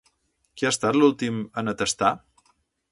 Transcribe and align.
Qui 0.61 0.67
ha 0.69 0.71
estat 0.75 0.99
l'últim 1.01 1.39
en 1.63 1.73
atestar? 1.75 2.13